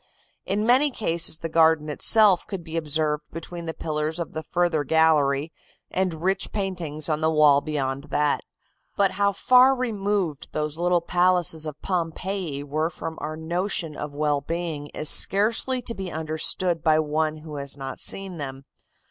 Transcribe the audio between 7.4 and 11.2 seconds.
beyond that. "But how far removed those little